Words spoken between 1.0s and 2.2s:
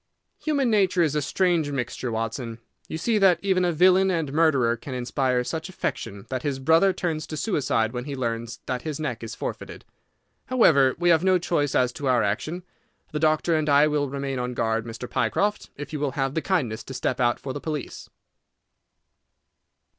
is a strange mixture,